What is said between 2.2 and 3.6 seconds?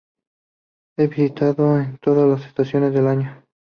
las estaciones del año.